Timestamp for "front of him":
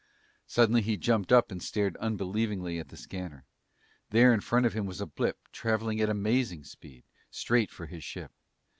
4.41-4.87